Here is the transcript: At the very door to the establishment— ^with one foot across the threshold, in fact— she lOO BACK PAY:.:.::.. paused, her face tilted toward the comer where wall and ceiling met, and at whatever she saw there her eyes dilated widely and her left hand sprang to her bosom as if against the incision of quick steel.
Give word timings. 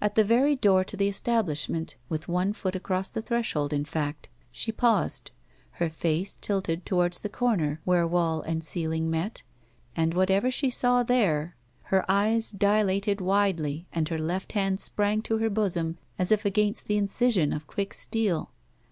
At 0.00 0.14
the 0.14 0.22
very 0.22 0.54
door 0.54 0.84
to 0.84 0.96
the 0.96 1.08
establishment— 1.08 1.96
^with 2.12 2.28
one 2.28 2.52
foot 2.52 2.76
across 2.76 3.10
the 3.10 3.20
threshold, 3.20 3.72
in 3.72 3.84
fact— 3.84 4.28
she 4.52 4.70
lOO 4.70 4.74
BACK 4.74 4.76
PAY:.:.::.. 4.76 4.80
paused, 4.80 5.30
her 5.72 5.90
face 5.90 6.36
tilted 6.40 6.86
toward 6.86 7.14
the 7.14 7.28
comer 7.28 7.80
where 7.82 8.06
wall 8.06 8.40
and 8.42 8.62
ceiling 8.62 9.10
met, 9.10 9.42
and 9.96 10.12
at 10.12 10.16
whatever 10.16 10.52
she 10.52 10.70
saw 10.70 11.02
there 11.02 11.56
her 11.90 12.08
eyes 12.08 12.52
dilated 12.52 13.20
widely 13.20 13.88
and 13.92 14.08
her 14.10 14.18
left 14.20 14.52
hand 14.52 14.78
sprang 14.78 15.22
to 15.22 15.38
her 15.38 15.50
bosom 15.50 15.98
as 16.20 16.30
if 16.30 16.44
against 16.44 16.86
the 16.86 16.96
incision 16.96 17.52
of 17.52 17.66
quick 17.66 17.92
steel. 17.92 18.52